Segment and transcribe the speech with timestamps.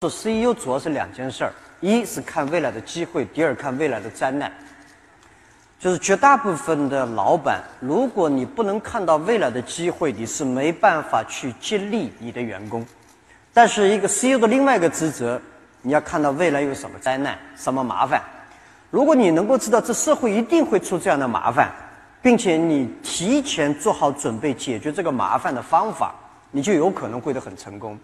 [0.00, 4.48] 做 ceo 主要是两件事儿一是看未来的机会第二看未来的灾难。
[5.76, 12.86] 就是绝大部分的老板如果你不能看到未来的机会你是没办法去激励你的员工。
[13.52, 15.40] 但是一个 ceo 的另外一个职责
[15.82, 18.22] 你要看到未来有什么灾难什么麻烦。
[18.92, 21.72] 如果你能够知道这社会一定会出这样的麻烦
[22.22, 26.14] 并且你提前做好准备解决这个麻烦的方法
[26.52, 27.98] 你就有可能会得很成功。